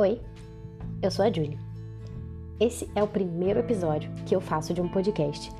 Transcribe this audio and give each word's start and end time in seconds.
Oi, 0.00 0.18
eu 1.02 1.10
sou 1.10 1.26
a 1.26 1.30
Julie. 1.30 1.58
Esse 2.58 2.90
é 2.94 3.02
o 3.02 3.06
primeiro 3.06 3.60
episódio 3.60 4.10
que 4.24 4.34
eu 4.34 4.40
faço 4.40 4.72
de 4.72 4.80
um 4.80 4.88
podcast 4.88 5.52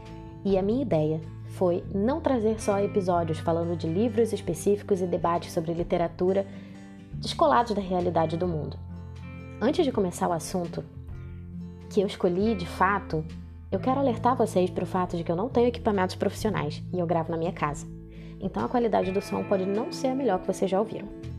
e 0.47 0.57
a 0.57 0.63
minha 0.63 0.81
ideia 0.81 1.21
foi 1.59 1.85
não 1.95 2.23
trazer 2.23 2.59
só 2.59 2.81
episódios 2.81 3.39
falando 3.39 3.77
de 3.77 3.87
livros 3.87 4.33
específicos 4.33 5.03
e 5.03 5.07
debates 5.07 5.53
sobre 5.53 5.75
literatura 5.75 6.47
descolados 7.17 7.75
da 7.75 7.83
realidade 7.83 8.39
do 8.39 8.49
mundo. 8.49 8.79
Antes 9.61 9.85
de 9.85 9.93
começar 9.93 10.27
o 10.27 10.33
assunto 10.33 10.83
que 11.91 12.01
eu 12.01 12.07
escolhi 12.07 12.55
de 12.55 12.65
fato, 12.65 13.23
eu 13.71 13.79
quero 13.79 14.01
alertar 14.01 14.35
vocês 14.35 14.71
para 14.71 14.85
o 14.85 14.87
fato 14.87 15.19
de 15.19 15.23
que 15.23 15.31
eu 15.31 15.37
não 15.37 15.51
tenho 15.51 15.69
equipamentos 15.69 16.17
profissionais 16.17 16.83
e 16.95 16.99
eu 16.99 17.07
gravo 17.07 17.31
na 17.31 17.37
minha 17.37 17.53
casa. 17.53 17.87
Então 18.41 18.65
a 18.65 18.71
qualidade 18.71 19.13
do 19.13 19.21
som 19.21 19.45
pode 19.45 19.67
não 19.67 19.93
ser 19.93 20.09
a 20.09 20.15
melhor 20.15 20.41
que 20.41 20.47
vocês 20.47 20.71
já 20.71 20.81
ouviram. 20.81 21.30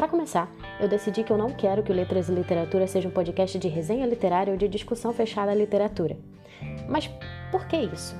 Para 0.00 0.08
começar, 0.08 0.50
eu 0.80 0.88
decidi 0.88 1.22
que 1.22 1.30
eu 1.30 1.36
não 1.36 1.50
quero 1.50 1.82
que 1.82 1.92
o 1.92 1.94
Letras 1.94 2.30
e 2.30 2.32
Literatura 2.32 2.86
seja 2.86 3.06
um 3.06 3.10
podcast 3.10 3.58
de 3.58 3.68
resenha 3.68 4.06
literária 4.06 4.50
ou 4.50 4.56
de 4.56 4.66
discussão 4.66 5.12
fechada 5.12 5.50
à 5.50 5.54
literatura. 5.54 6.16
Mas 6.88 7.10
por 7.52 7.66
que 7.66 7.76
isso? 7.76 8.16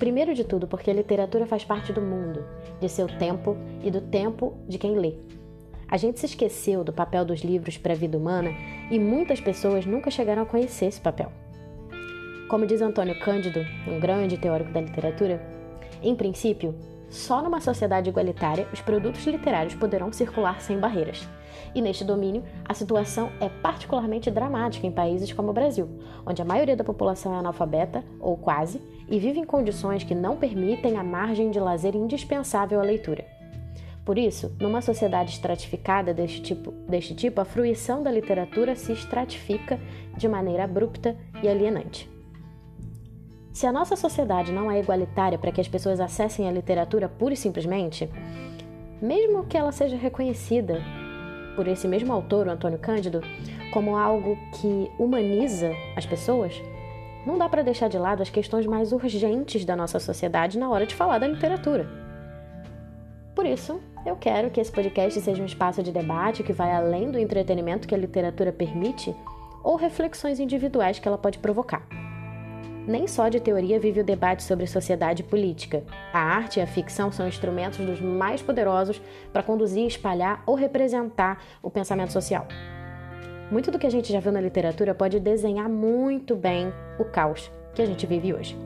Primeiro 0.00 0.34
de 0.34 0.42
tudo, 0.42 0.66
porque 0.66 0.90
a 0.90 0.94
literatura 0.94 1.46
faz 1.46 1.64
parte 1.64 1.92
do 1.92 2.02
mundo, 2.02 2.44
de 2.80 2.88
seu 2.88 3.06
tempo 3.06 3.56
e 3.84 3.88
do 3.88 4.00
tempo 4.00 4.58
de 4.66 4.78
quem 4.78 4.98
lê. 4.98 5.14
A 5.88 5.96
gente 5.96 6.18
se 6.18 6.26
esqueceu 6.26 6.82
do 6.82 6.92
papel 6.92 7.24
dos 7.24 7.42
livros 7.42 7.78
para 7.78 7.92
a 7.92 7.96
vida 7.96 8.18
humana 8.18 8.50
e 8.90 8.98
muitas 8.98 9.40
pessoas 9.40 9.86
nunca 9.86 10.10
chegaram 10.10 10.42
a 10.42 10.46
conhecer 10.46 10.86
esse 10.86 11.00
papel. 11.00 11.30
Como 12.48 12.66
diz 12.66 12.82
Antônio 12.82 13.16
Cândido, 13.20 13.64
um 13.86 14.00
grande 14.00 14.36
teórico 14.36 14.72
da 14.72 14.80
literatura, 14.80 15.40
em 16.02 16.16
princípio, 16.16 16.74
só 17.08 17.42
numa 17.42 17.60
sociedade 17.60 18.10
igualitária 18.10 18.68
os 18.72 18.80
produtos 18.80 19.26
literários 19.26 19.74
poderão 19.74 20.12
circular 20.12 20.60
sem 20.60 20.78
barreiras. 20.78 21.26
E 21.74 21.80
neste 21.80 22.04
domínio, 22.04 22.44
a 22.64 22.74
situação 22.74 23.30
é 23.40 23.48
particularmente 23.48 24.30
dramática 24.30 24.86
em 24.86 24.92
países 24.92 25.32
como 25.32 25.50
o 25.50 25.52
Brasil, 25.52 25.88
onde 26.26 26.40
a 26.40 26.44
maioria 26.44 26.76
da 26.76 26.84
população 26.84 27.34
é 27.34 27.38
analfabeta, 27.38 28.04
ou 28.20 28.36
quase, 28.36 28.80
e 29.08 29.18
vive 29.18 29.40
em 29.40 29.44
condições 29.44 30.04
que 30.04 30.14
não 30.14 30.36
permitem 30.36 30.96
a 30.96 31.04
margem 31.04 31.50
de 31.50 31.60
lazer 31.60 31.94
indispensável 31.94 32.80
à 32.80 32.82
leitura. 32.82 33.24
Por 34.04 34.16
isso, 34.16 34.56
numa 34.58 34.80
sociedade 34.80 35.32
estratificada 35.32 36.14
deste 36.14 36.40
tipo, 36.40 36.72
deste 36.88 37.14
tipo, 37.14 37.40
a 37.42 37.44
fruição 37.44 38.02
da 38.02 38.10
literatura 38.10 38.74
se 38.74 38.92
estratifica 38.92 39.78
de 40.16 40.26
maneira 40.26 40.64
abrupta 40.64 41.14
e 41.42 41.48
alienante. 41.48 42.17
Se 43.58 43.66
a 43.66 43.72
nossa 43.72 43.96
sociedade 43.96 44.52
não 44.52 44.70
é 44.70 44.78
igualitária 44.78 45.36
para 45.36 45.50
que 45.50 45.60
as 45.60 45.66
pessoas 45.66 45.98
acessem 45.98 46.48
a 46.48 46.52
literatura 46.52 47.08
pura 47.08 47.34
e 47.34 47.36
simplesmente, 47.36 48.08
mesmo 49.02 49.46
que 49.46 49.56
ela 49.56 49.72
seja 49.72 49.96
reconhecida 49.96 50.80
por 51.56 51.66
esse 51.66 51.88
mesmo 51.88 52.12
autor, 52.12 52.46
o 52.46 52.52
Antônio 52.52 52.78
Cândido, 52.78 53.20
como 53.72 53.96
algo 53.96 54.38
que 54.52 54.88
humaniza 54.96 55.72
as 55.96 56.06
pessoas, 56.06 56.54
não 57.26 57.36
dá 57.36 57.48
para 57.48 57.64
deixar 57.64 57.88
de 57.88 57.98
lado 57.98 58.22
as 58.22 58.30
questões 58.30 58.64
mais 58.64 58.92
urgentes 58.92 59.64
da 59.64 59.74
nossa 59.74 59.98
sociedade 59.98 60.56
na 60.56 60.70
hora 60.70 60.86
de 60.86 60.94
falar 60.94 61.18
da 61.18 61.26
literatura. 61.26 61.84
Por 63.34 63.44
isso, 63.44 63.80
eu 64.06 64.14
quero 64.14 64.50
que 64.50 64.60
esse 64.60 64.70
podcast 64.70 65.20
seja 65.20 65.42
um 65.42 65.46
espaço 65.46 65.82
de 65.82 65.90
debate 65.90 66.44
que 66.44 66.52
vai 66.52 66.70
além 66.70 67.10
do 67.10 67.18
entretenimento 67.18 67.88
que 67.88 67.94
a 67.96 67.98
literatura 67.98 68.52
permite 68.52 69.12
ou 69.64 69.74
reflexões 69.74 70.38
individuais 70.38 71.00
que 71.00 71.08
ela 71.08 71.18
pode 71.18 71.40
provocar 71.40 72.07
nem 72.88 73.06
só 73.06 73.28
de 73.28 73.38
teoria 73.38 73.78
vive 73.78 74.00
o 74.00 74.04
debate 74.04 74.42
sobre 74.42 74.66
sociedade 74.66 75.22
e 75.22 75.24
política. 75.24 75.84
A 76.12 76.18
arte 76.18 76.58
e 76.58 76.62
a 76.62 76.66
ficção 76.66 77.12
são 77.12 77.28
instrumentos 77.28 77.78
dos 77.78 78.00
mais 78.00 78.40
poderosos 78.40 79.00
para 79.32 79.42
conduzir, 79.42 79.86
espalhar 79.86 80.42
ou 80.46 80.54
representar 80.54 81.44
o 81.62 81.70
pensamento 81.70 82.12
social. 82.12 82.48
Muito 83.50 83.70
do 83.70 83.78
que 83.78 83.86
a 83.86 83.90
gente 83.90 84.12
já 84.12 84.20
viu 84.20 84.32
na 84.32 84.40
literatura 84.40 84.94
pode 84.94 85.20
desenhar 85.20 85.68
muito 85.68 86.34
bem 86.34 86.72
o 86.98 87.04
caos 87.04 87.50
que 87.74 87.82
a 87.82 87.86
gente 87.86 88.06
vive 88.06 88.32
hoje. 88.32 88.56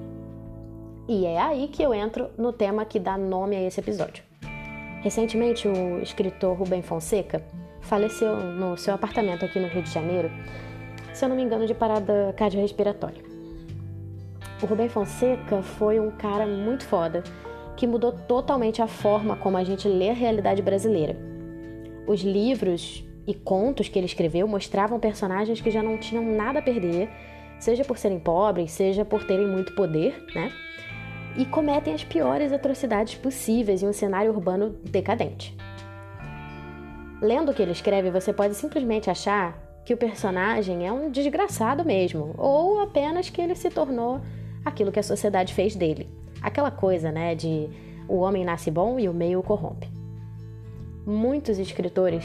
E 1.08 1.26
é 1.26 1.40
aí 1.40 1.66
que 1.68 1.82
eu 1.82 1.92
entro 1.92 2.30
no 2.38 2.52
tema 2.52 2.84
que 2.84 3.00
dá 3.00 3.18
nome 3.18 3.56
a 3.56 3.62
esse 3.62 3.80
episódio. 3.80 4.22
Recentemente, 5.02 5.66
o 5.66 6.00
escritor 6.00 6.56
Rubem 6.56 6.80
Fonseca 6.80 7.44
faleceu 7.80 8.36
no 8.36 8.76
seu 8.76 8.94
apartamento 8.94 9.44
aqui 9.44 9.58
no 9.58 9.66
Rio 9.66 9.82
de 9.82 9.90
Janeiro, 9.90 10.30
se 11.12 11.24
eu 11.24 11.28
não 11.28 11.34
me 11.34 11.42
engano, 11.42 11.66
de 11.66 11.74
parada 11.74 12.32
cardiorrespiratória. 12.36 13.31
O 14.62 14.66
Rubem 14.66 14.88
Fonseca 14.88 15.60
foi 15.60 15.98
um 15.98 16.12
cara 16.12 16.46
muito 16.46 16.84
foda 16.84 17.24
que 17.76 17.84
mudou 17.84 18.12
totalmente 18.12 18.80
a 18.80 18.86
forma 18.86 19.34
como 19.34 19.56
a 19.56 19.64
gente 19.64 19.88
lê 19.88 20.10
a 20.10 20.14
realidade 20.14 20.62
brasileira. 20.62 21.16
Os 22.06 22.20
livros 22.20 23.04
e 23.26 23.34
contos 23.34 23.88
que 23.88 23.98
ele 23.98 24.06
escreveu 24.06 24.46
mostravam 24.46 25.00
personagens 25.00 25.60
que 25.60 25.68
já 25.70 25.82
não 25.82 25.98
tinham 25.98 26.24
nada 26.24 26.60
a 26.60 26.62
perder, 26.62 27.10
seja 27.58 27.84
por 27.84 27.98
serem 27.98 28.20
pobres, 28.20 28.70
seja 28.70 29.04
por 29.04 29.24
terem 29.24 29.48
muito 29.48 29.74
poder, 29.74 30.24
né? 30.32 30.52
E 31.36 31.44
cometem 31.44 31.92
as 31.92 32.04
piores 32.04 32.52
atrocidades 32.52 33.16
possíveis 33.16 33.82
em 33.82 33.88
um 33.88 33.92
cenário 33.92 34.30
urbano 34.30 34.76
decadente. 34.84 35.56
Lendo 37.20 37.50
o 37.50 37.54
que 37.54 37.62
ele 37.62 37.72
escreve, 37.72 38.12
você 38.12 38.32
pode 38.32 38.54
simplesmente 38.54 39.10
achar 39.10 39.58
que 39.84 39.94
o 39.94 39.96
personagem 39.96 40.86
é 40.86 40.92
um 40.92 41.10
desgraçado 41.10 41.84
mesmo, 41.84 42.32
ou 42.38 42.80
apenas 42.80 43.28
que 43.28 43.40
ele 43.40 43.56
se 43.56 43.68
tornou 43.68 44.20
aquilo 44.64 44.92
que 44.92 45.00
a 45.00 45.02
sociedade 45.02 45.54
fez 45.54 45.74
dele. 45.74 46.08
Aquela 46.40 46.70
coisa, 46.70 47.10
né, 47.10 47.34
de 47.34 47.68
o 48.08 48.16
homem 48.16 48.44
nasce 48.44 48.70
bom 48.70 48.98
e 48.98 49.08
o 49.08 49.14
meio 49.14 49.40
o 49.40 49.42
corrompe. 49.42 49.88
Muitos 51.06 51.58
escritores 51.58 52.24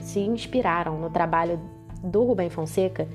se 0.00 0.20
inspiraram 0.20 0.98
no 0.98 1.10
trabalho 1.10 1.60
do 2.02 2.24
Rubem 2.24 2.50
Fonseca 2.50 3.08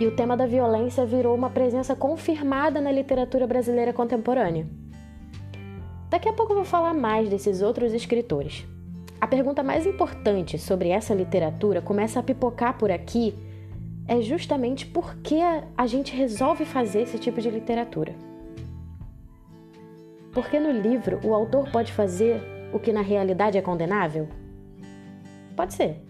e 0.00 0.06
o 0.06 0.16
tema 0.16 0.36
da 0.36 0.46
violência 0.46 1.06
virou 1.06 1.34
uma 1.34 1.50
presença 1.50 1.94
confirmada 1.94 2.80
na 2.80 2.90
literatura 2.90 3.46
brasileira 3.46 3.92
contemporânea. 3.92 4.66
Daqui 6.10 6.28
a 6.28 6.32
pouco 6.32 6.52
eu 6.52 6.56
vou 6.56 6.64
falar 6.64 6.92
mais 6.92 7.28
desses 7.28 7.62
outros 7.62 7.92
escritores. 7.92 8.66
A 9.20 9.26
pergunta 9.26 9.62
mais 9.62 9.86
importante 9.86 10.58
sobre 10.58 10.88
essa 10.88 11.14
literatura 11.14 11.80
começa 11.80 12.18
a 12.18 12.22
pipocar 12.22 12.76
por 12.76 12.90
aqui 12.90 13.34
é 14.06 14.20
justamente 14.20 14.86
porque 14.86 15.38
a 15.76 15.86
gente 15.86 16.14
resolve 16.14 16.64
fazer 16.64 17.02
esse 17.02 17.18
tipo 17.18 17.40
de 17.40 17.50
literatura. 17.50 18.14
Porque 20.32 20.58
no 20.58 20.70
livro 20.70 21.20
o 21.24 21.34
autor 21.34 21.70
pode 21.70 21.92
fazer 21.92 22.42
o 22.72 22.78
que 22.78 22.92
na 22.92 23.02
realidade 23.02 23.58
é 23.58 23.62
condenável? 23.62 24.28
Pode 25.54 25.74
ser. 25.74 26.02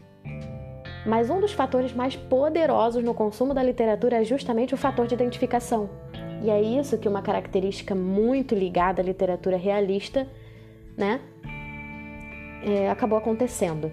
Mas 1.05 1.29
um 1.29 1.41
dos 1.41 1.53
fatores 1.53 1.93
mais 1.93 2.15
poderosos 2.15 3.03
no 3.03 3.13
consumo 3.13 3.53
da 3.53 3.63
literatura 3.63 4.21
é 4.21 4.25
justamente 4.25 4.73
o 4.73 4.77
fator 4.77 5.07
de 5.07 5.15
identificação. 5.15 5.91
E 6.43 6.51
é 6.51 6.61
isso 6.61 6.99
que 6.99 7.09
uma 7.09 7.23
característica 7.23 7.95
muito 7.95 8.55
ligada 8.55 9.03
à 9.03 9.05
literatura 9.05 9.57
realista, 9.57 10.29
né, 10.97 11.21
é, 12.65 12.89
acabou 12.89 13.19
acontecendo. 13.19 13.91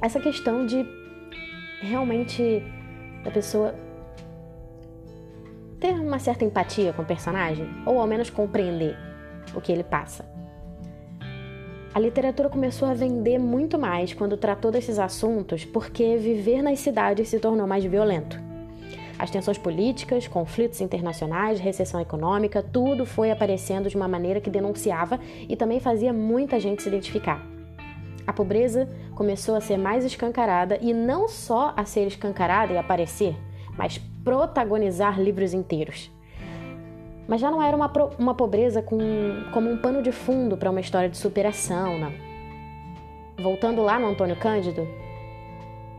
Essa 0.00 0.20
questão 0.20 0.64
de 0.64 0.84
realmente 1.80 2.62
da 3.24 3.30
pessoa 3.30 3.74
ter 5.80 5.94
uma 5.94 6.18
certa 6.18 6.44
empatia 6.44 6.92
com 6.92 7.02
o 7.02 7.04
personagem, 7.04 7.68
ou 7.84 7.98
ao 7.98 8.06
menos 8.06 8.30
compreender 8.30 8.96
o 9.54 9.60
que 9.60 9.72
ele 9.72 9.82
passa. 9.82 10.24
A 11.94 11.98
literatura 11.98 12.48
começou 12.48 12.88
a 12.88 12.94
vender 12.94 13.38
muito 13.38 13.78
mais 13.78 14.14
quando 14.14 14.36
tratou 14.36 14.70
desses 14.70 14.98
assuntos 14.98 15.64
porque 15.64 16.16
viver 16.16 16.62
nas 16.62 16.78
cidades 16.78 17.28
se 17.28 17.38
tornou 17.38 17.66
mais 17.66 17.84
violento. 17.84 18.40
As 19.18 19.30
tensões 19.30 19.58
políticas, 19.58 20.26
conflitos 20.26 20.80
internacionais, 20.80 21.60
recessão 21.60 22.00
econômica, 22.00 22.62
tudo 22.62 23.04
foi 23.04 23.30
aparecendo 23.30 23.88
de 23.88 23.96
uma 23.96 24.08
maneira 24.08 24.40
que 24.40 24.48
denunciava 24.48 25.20
e 25.48 25.54
também 25.54 25.80
fazia 25.80 26.12
muita 26.12 26.58
gente 26.58 26.82
se 26.82 26.88
identificar. 26.88 27.46
A 28.26 28.32
pobreza 28.32 28.88
começou 29.14 29.54
a 29.54 29.60
ser 29.60 29.76
mais 29.76 30.04
escancarada 30.04 30.78
e 30.80 30.92
não 30.94 31.28
só 31.28 31.72
a 31.76 31.84
ser 31.84 32.06
escancarada 32.06 32.72
e 32.72 32.78
aparecer, 32.78 33.36
mas 33.76 33.98
protagonizar 34.24 35.20
livros 35.20 35.52
inteiros. 35.52 36.10
Mas 37.26 37.40
já 37.40 37.50
não 37.50 37.62
era 37.62 37.76
uma, 37.76 37.90
uma 38.18 38.34
pobreza 38.34 38.82
com, 38.82 38.98
como 39.52 39.70
um 39.70 39.76
pano 39.78 40.02
de 40.02 40.12
fundo 40.12 40.56
para 40.56 40.70
uma 40.70 40.80
história 40.80 41.08
de 41.08 41.16
superação, 41.16 41.98
não. 41.98 42.12
Voltando 43.42 43.82
lá 43.82 43.98
no 43.98 44.08
Antônio 44.08 44.36
Cândido, 44.36 44.86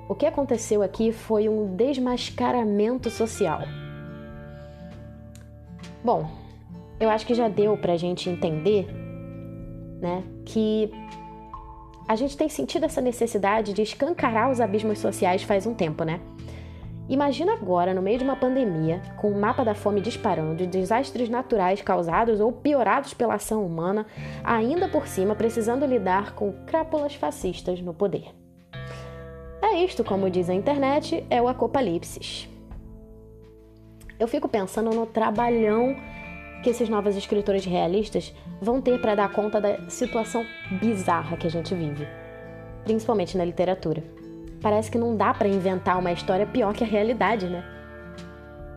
o 0.07 0.15
que 0.15 0.25
aconteceu 0.25 0.81
aqui 0.81 1.11
foi 1.11 1.49
um 1.49 1.75
desmascaramento 1.75 3.09
social. 3.09 3.61
Bom, 6.03 6.29
eu 6.99 7.09
acho 7.09 7.25
que 7.25 7.33
já 7.33 7.47
deu 7.47 7.77
para 7.77 7.93
a 7.93 7.97
gente 7.97 8.29
entender 8.29 8.87
né, 10.01 10.23
que 10.45 10.91
a 12.07 12.15
gente 12.15 12.37
tem 12.37 12.49
sentido 12.49 12.85
essa 12.85 13.01
necessidade 13.01 13.73
de 13.73 13.81
escancarar 13.81 14.51
os 14.51 14.59
abismos 14.59 14.99
sociais 14.99 15.43
faz 15.43 15.65
um 15.65 15.73
tempo, 15.73 16.03
né? 16.03 16.19
Imagina 17.09 17.53
agora, 17.53 17.93
no 17.93 18.01
meio 18.01 18.17
de 18.17 18.23
uma 18.23 18.35
pandemia, 18.35 19.01
com 19.17 19.29
o 19.29 19.39
mapa 19.39 19.65
da 19.65 19.75
fome 19.75 19.99
disparando, 19.99 20.55
de 20.55 20.67
desastres 20.67 21.29
naturais 21.29 21.81
causados 21.81 22.39
ou 22.39 22.51
piorados 22.51 23.13
pela 23.13 23.35
ação 23.35 23.65
humana, 23.65 24.05
ainda 24.43 24.87
por 24.87 25.05
cima 25.05 25.35
precisando 25.35 25.85
lidar 25.85 26.33
com 26.33 26.53
crápulas 26.65 27.13
fascistas 27.13 27.81
no 27.81 27.93
poder. 27.93 28.33
É 29.61 29.83
isto, 29.83 30.03
como 30.03 30.29
diz 30.29 30.49
a 30.49 30.53
internet, 30.53 31.25
é 31.29 31.41
o 31.41 31.47
apocalipse. 31.47 32.49
Eu 34.17 34.27
fico 34.27 34.47
pensando 34.47 34.91
no 34.91 35.05
trabalhão 35.05 35.95
que 36.63 36.69
esses 36.69 36.87
novos 36.87 37.15
escritores 37.15 37.65
realistas 37.65 38.33
vão 38.61 38.81
ter 38.81 38.99
para 38.99 39.13
dar 39.13 39.31
conta 39.31 39.59
da 39.59 39.89
situação 39.89 40.45
bizarra 40.81 41.37
que 41.37 41.45
a 41.45 41.51
gente 41.51 41.75
vive, 41.75 42.07
principalmente 42.85 43.37
na 43.37 43.43
literatura. 43.43 44.01
Parece 44.61 44.89
que 44.89 44.97
não 44.97 45.15
dá 45.15 45.33
para 45.33 45.47
inventar 45.47 45.99
uma 45.99 46.13
história 46.13 46.47
pior 46.47 46.73
que 46.73 46.83
a 46.83 46.87
realidade, 46.87 47.47
né? 47.47 47.63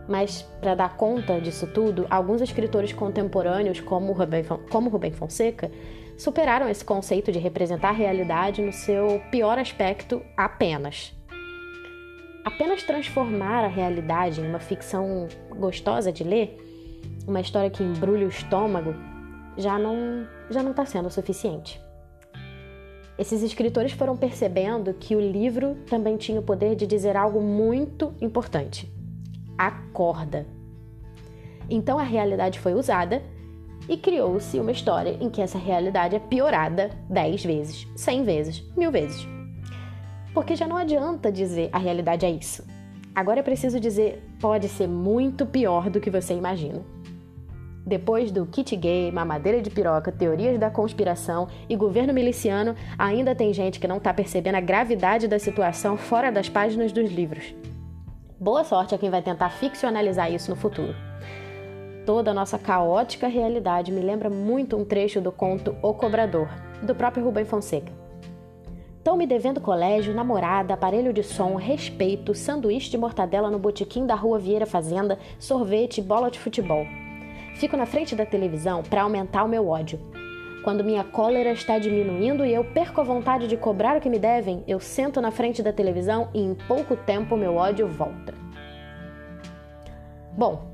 Mas 0.07 0.41
para 0.59 0.75
dar 0.75 0.97
conta 0.97 1.39
disso 1.39 1.65
tudo, 1.67 2.05
alguns 2.09 2.41
escritores 2.41 2.91
contemporâneos, 2.91 3.79
como 3.79 4.11
Rubem, 4.11 4.43
como 4.69 4.89
Rubem 4.89 5.11
Fonseca, 5.11 5.71
superaram 6.17 6.69
esse 6.69 6.83
conceito 6.83 7.31
de 7.31 7.39
representar 7.39 7.89
a 7.89 7.93
realidade 7.93 8.61
no 8.61 8.73
seu 8.73 9.21
pior 9.31 9.57
aspecto 9.57 10.21
apenas. 10.35 11.13
Apenas 12.43 12.83
transformar 12.83 13.63
a 13.63 13.67
realidade 13.67 14.41
em 14.41 14.47
uma 14.47 14.59
ficção 14.59 15.27
gostosa 15.57 16.11
de 16.11 16.23
ler, 16.23 16.57
uma 17.27 17.41
história 17.41 17.69
que 17.69 17.83
embrulha 17.83 18.25
o 18.25 18.29
estômago, 18.29 18.95
já 19.57 19.77
não 19.77 20.25
já 20.49 20.63
não 20.63 20.71
está 20.71 20.85
sendo 20.85 21.07
o 21.07 21.11
suficiente. 21.11 21.79
Esses 23.19 23.43
escritores 23.43 23.91
foram 23.91 24.15
percebendo 24.15 24.93
que 24.93 25.15
o 25.15 25.19
livro 25.19 25.75
também 25.89 26.17
tinha 26.17 26.39
o 26.39 26.43
poder 26.43 26.75
de 26.75 26.87
dizer 26.87 27.17
algo 27.17 27.41
muito 27.41 28.13
importante 28.21 28.95
acorda. 29.57 30.45
Então 31.69 31.97
a 31.97 32.03
realidade 32.03 32.59
foi 32.59 32.73
usada 32.73 33.21
e 33.89 33.97
criou-se 33.97 34.59
uma 34.59 34.71
história 34.71 35.17
em 35.19 35.29
que 35.29 35.41
essa 35.41 35.57
realidade 35.57 36.15
é 36.15 36.19
piorada 36.19 36.91
10 37.09 37.43
vezes, 37.43 37.87
100 37.95 38.23
vezes, 38.23 38.63
mil 38.75 38.91
vezes. 38.91 39.27
Porque 40.33 40.55
já 40.55 40.67
não 40.67 40.77
adianta 40.77 41.31
dizer 41.31 41.69
a 41.71 41.79
realidade 41.79 42.25
é 42.25 42.29
isso. 42.29 42.63
Agora 43.15 43.39
é 43.39 43.43
preciso 43.43 43.79
dizer 43.79 44.23
pode 44.39 44.69
ser 44.69 44.87
muito 44.87 45.45
pior 45.45 45.89
do 45.89 45.99
que 45.99 46.11
você 46.11 46.33
imagina. 46.33 46.81
Depois 47.87 48.33
do 48.33 48.45
kit 48.45 48.75
gay, 48.75 49.09
mamadeira 49.13 49.61
de 49.61 49.69
piroca, 49.69 50.11
teorias 50.11 50.59
da 50.59 50.69
conspiração 50.69 51.47
e 51.69 51.75
governo 51.77 52.13
miliciano, 52.13 52.75
ainda 52.97 53.33
tem 53.33 53.53
gente 53.53 53.79
que 53.79 53.87
não 53.87 53.95
está 53.95 54.13
percebendo 54.13 54.55
a 54.55 54.59
gravidade 54.59 55.25
da 55.25 55.39
situação 55.39 55.95
fora 55.95 56.29
das 56.29 56.49
páginas 56.49 56.91
dos 56.91 57.09
livros. 57.09 57.55
Boa 58.37 58.65
sorte 58.65 58.93
a 58.93 58.97
quem 58.97 59.09
vai 59.09 59.21
tentar 59.21 59.51
ficcionalizar 59.51 60.29
isso 60.29 60.49
no 60.51 60.57
futuro. 60.57 60.93
Toda 62.05 62.31
a 62.31 62.33
nossa 62.33 62.59
caótica 62.59 63.29
realidade 63.29 63.89
me 63.89 64.01
lembra 64.01 64.29
muito 64.29 64.75
um 64.75 64.83
trecho 64.83 65.21
do 65.21 65.31
conto 65.31 65.73
O 65.81 65.93
Cobrador, 65.93 66.49
do 66.83 66.93
próprio 66.93 67.23
Rubem 67.23 67.45
Fonseca. 67.45 67.93
Estão 68.97 69.15
me 69.15 69.25
devendo 69.25 69.61
colégio, 69.61 70.13
namorada, 70.13 70.73
aparelho 70.73 71.13
de 71.13 71.23
som, 71.23 71.55
respeito, 71.55 72.35
sanduíche 72.35 72.91
de 72.91 72.97
mortadela 72.97 73.49
no 73.49 73.57
botequim 73.57 74.05
da 74.05 74.13
rua 74.13 74.37
Vieira 74.37 74.65
Fazenda, 74.65 75.17
sorvete, 75.39 76.01
bola 76.01 76.29
de 76.29 76.37
futebol. 76.37 76.85
Fico 77.57 77.75
na 77.75 77.87
frente 77.87 78.15
da 78.15 78.23
televisão 78.23 78.83
para 78.83 79.01
aumentar 79.01 79.43
o 79.43 79.47
meu 79.47 79.67
ódio. 79.67 79.99
Quando 80.63 80.83
minha 80.83 81.03
cólera 81.03 81.51
está 81.51 81.79
diminuindo 81.79 82.45
e 82.45 82.53
eu 82.53 82.63
perco 82.63 83.01
a 83.01 83.03
vontade 83.03 83.47
de 83.47 83.57
cobrar 83.57 83.97
o 83.97 84.01
que 84.01 84.09
me 84.09 84.19
devem, 84.19 84.63
eu 84.67 84.79
sento 84.79 85.19
na 85.19 85.31
frente 85.31 85.63
da 85.63 85.73
televisão 85.73 86.29
e 86.35 86.39
em 86.39 86.53
pouco 86.53 86.95
tempo 86.95 87.35
meu 87.35 87.55
ódio 87.55 87.87
volta. 87.87 88.33
Bom, 90.37 90.67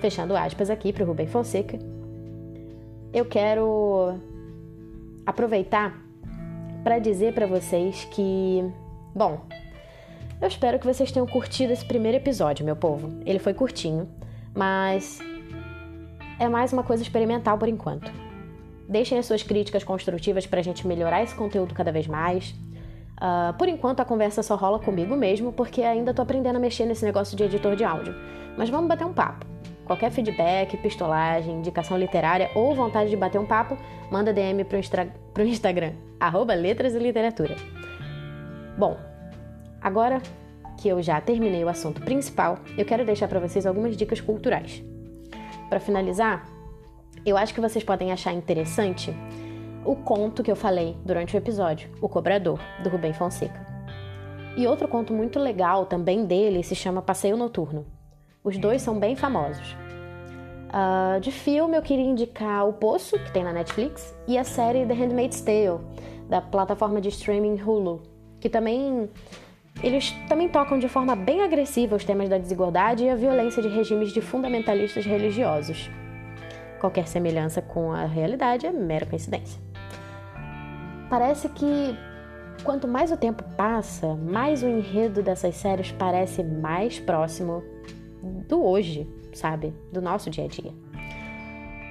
fechando 0.00 0.34
aspas 0.34 0.70
aqui 0.70 0.92
para 0.92 1.04
o 1.04 1.06
Rubem 1.06 1.28
Fonseca, 1.28 1.78
eu 3.12 3.24
quero 3.24 4.18
aproveitar 5.24 5.96
para 6.82 6.98
dizer 6.98 7.32
para 7.32 7.46
vocês 7.46 8.04
que, 8.06 8.64
bom, 9.14 9.40
eu 10.40 10.48
espero 10.48 10.80
que 10.80 10.86
vocês 10.86 11.12
tenham 11.12 11.28
curtido 11.28 11.72
esse 11.72 11.84
primeiro 11.84 12.16
episódio, 12.16 12.64
meu 12.64 12.74
povo. 12.74 13.20
Ele 13.24 13.38
foi 13.38 13.54
curtinho, 13.54 14.08
mas 14.52 15.20
é 16.42 16.48
mais 16.48 16.72
uma 16.72 16.82
coisa 16.82 17.02
experimental 17.02 17.56
por 17.56 17.68
enquanto. 17.68 18.10
Deixem 18.88 19.16
as 19.16 19.26
suas 19.26 19.44
críticas 19.44 19.84
construtivas 19.84 20.44
para 20.44 20.58
a 20.58 20.62
gente 20.62 20.86
melhorar 20.86 21.22
esse 21.22 21.34
conteúdo 21.34 21.72
cada 21.72 21.92
vez 21.92 22.08
mais. 22.08 22.50
Uh, 23.16 23.56
por 23.56 23.68
enquanto 23.68 24.00
a 24.00 24.04
conversa 24.04 24.42
só 24.42 24.56
rola 24.56 24.80
comigo 24.80 25.14
mesmo, 25.14 25.52
porque 25.52 25.82
ainda 25.82 26.12
tô 26.12 26.20
aprendendo 26.20 26.56
a 26.56 26.58
mexer 26.58 26.84
nesse 26.84 27.04
negócio 27.04 27.36
de 27.36 27.44
editor 27.44 27.76
de 27.76 27.84
áudio. 27.84 28.12
Mas 28.58 28.68
vamos 28.68 28.88
bater 28.88 29.06
um 29.06 29.12
papo. 29.12 29.46
Qualquer 29.84 30.10
feedback, 30.10 30.76
pistolagem, 30.78 31.58
indicação 31.58 31.96
literária 31.96 32.50
ou 32.56 32.74
vontade 32.74 33.08
de 33.08 33.16
bater 33.16 33.38
um 33.38 33.46
papo, 33.46 33.78
manda 34.10 34.32
DM 34.32 34.64
pro, 34.64 34.78
instra... 34.78 35.14
pro 35.32 35.44
Instagram, 35.44 35.92
arroba 36.18 36.54
Letras 36.54 36.94
e 36.94 36.98
Literatura. 36.98 37.54
Bom, 38.76 38.96
agora 39.80 40.20
que 40.76 40.88
eu 40.88 41.00
já 41.00 41.20
terminei 41.20 41.62
o 41.64 41.68
assunto 41.68 42.00
principal, 42.02 42.58
eu 42.76 42.84
quero 42.84 43.04
deixar 43.04 43.28
para 43.28 43.38
vocês 43.38 43.64
algumas 43.64 43.96
dicas 43.96 44.20
culturais. 44.20 44.82
Para 45.72 45.80
finalizar, 45.80 46.46
eu 47.24 47.34
acho 47.34 47.54
que 47.54 47.60
vocês 47.62 47.82
podem 47.82 48.12
achar 48.12 48.30
interessante 48.34 49.10
o 49.86 49.96
conto 49.96 50.42
que 50.42 50.52
eu 50.52 50.54
falei 50.54 50.98
durante 51.02 51.34
o 51.34 51.38
episódio, 51.38 51.88
O 51.98 52.10
Cobrador, 52.10 52.60
do 52.82 52.90
Rubem 52.90 53.14
Fonseca. 53.14 53.66
E 54.54 54.66
outro 54.66 54.86
conto 54.86 55.14
muito 55.14 55.38
legal 55.38 55.86
também 55.86 56.26
dele 56.26 56.62
se 56.62 56.74
chama 56.74 57.00
Passeio 57.00 57.38
Noturno. 57.38 57.86
Os 58.44 58.58
dois 58.58 58.82
são 58.82 58.98
bem 58.98 59.16
famosos. 59.16 59.74
Uh, 60.68 61.18
de 61.20 61.32
filme, 61.32 61.74
eu 61.74 61.80
queria 61.80 62.04
indicar 62.04 62.68
O 62.68 62.74
Poço, 62.74 63.18
que 63.18 63.32
tem 63.32 63.42
na 63.42 63.54
Netflix, 63.54 64.14
e 64.28 64.36
a 64.36 64.44
série 64.44 64.84
The 64.84 64.92
Handmaid's 64.92 65.40
Tale, 65.40 65.80
da 66.28 66.42
plataforma 66.42 67.00
de 67.00 67.08
streaming 67.08 67.58
Hulu, 67.62 68.02
que 68.38 68.50
também 68.50 69.08
eles 69.80 70.12
também 70.28 70.48
tocam 70.48 70.78
de 70.78 70.88
forma 70.88 71.14
bem 71.14 71.42
agressiva 71.42 71.96
os 71.96 72.04
temas 72.04 72.28
da 72.28 72.38
desigualdade 72.38 73.04
e 73.04 73.10
a 73.10 73.16
violência 73.16 73.62
de 73.62 73.68
regimes 73.68 74.12
de 74.12 74.20
fundamentalistas 74.20 75.04
religiosos. 75.04 75.90
Qualquer 76.80 77.06
semelhança 77.06 77.62
com 77.62 77.92
a 77.92 78.04
realidade 78.04 78.66
é 78.66 78.72
mera 78.72 79.06
coincidência. 79.06 79.60
Parece 81.08 81.48
que 81.48 81.96
quanto 82.64 82.88
mais 82.88 83.12
o 83.12 83.16
tempo 83.16 83.44
passa, 83.56 84.14
mais 84.14 84.62
o 84.62 84.68
enredo 84.68 85.22
dessas 85.22 85.54
séries 85.56 85.92
parece 85.92 86.42
mais 86.42 86.98
próximo 86.98 87.62
do 88.48 88.64
hoje, 88.64 89.06
sabe? 89.32 89.74
Do 89.92 90.00
nosso 90.00 90.30
dia 90.30 90.44
a 90.44 90.48
dia. 90.48 90.72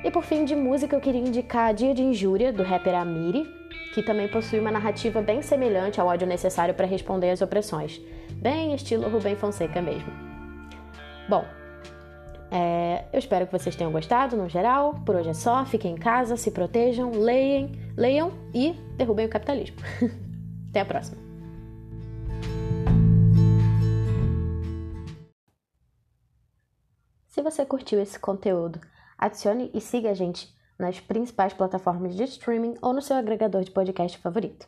E 0.03 0.09
por 0.09 0.23
fim, 0.23 0.45
de 0.45 0.55
música, 0.55 0.95
eu 0.95 0.99
queria 0.99 1.21
indicar 1.21 1.73
Dia 1.73 1.93
de 1.93 2.01
Injúria, 2.01 2.51
do 2.51 2.63
rapper 2.63 2.95
Amiri, 2.95 3.45
que 3.93 4.01
também 4.01 4.27
possui 4.27 4.59
uma 4.59 4.71
narrativa 4.71 5.21
bem 5.21 5.41
semelhante 5.43 6.01
ao 6.01 6.07
ódio 6.07 6.25
necessário 6.25 6.73
para 6.73 6.87
responder 6.87 7.29
às 7.29 7.41
opressões, 7.41 8.01
bem 8.33 8.73
estilo 8.73 9.07
Rubem 9.09 9.35
Fonseca 9.35 9.79
mesmo. 9.79 10.11
Bom, 11.29 11.45
é, 12.49 13.05
eu 13.13 13.19
espero 13.19 13.45
que 13.45 13.51
vocês 13.51 13.75
tenham 13.75 13.91
gostado 13.91 14.35
no 14.35 14.49
geral. 14.49 14.95
Por 15.05 15.15
hoje 15.15 15.29
é 15.29 15.33
só. 15.33 15.63
Fiquem 15.65 15.93
em 15.93 15.97
casa, 15.97 16.35
se 16.35 16.51
protejam, 16.51 17.11
leiam, 17.11 17.69
leiam 17.95 18.33
e 18.53 18.73
derrubem 18.97 19.25
o 19.25 19.29
capitalismo. 19.29 19.77
Até 20.69 20.81
a 20.81 20.85
próxima. 20.85 21.17
Se 27.27 27.41
você 27.41 27.65
curtiu 27.65 28.01
esse 28.01 28.19
conteúdo, 28.19 28.81
adicione 29.21 29.69
e 29.73 29.79
siga 29.79 30.09
a 30.09 30.13
gente 30.15 30.53
nas 30.77 30.99
principais 30.99 31.53
plataformas 31.53 32.15
de 32.15 32.23
streaming 32.23 32.75
ou 32.81 32.91
no 32.91 33.01
seu 33.01 33.15
agregador 33.15 33.63
de 33.63 33.69
podcast 33.69 34.17
favorito. 34.17 34.67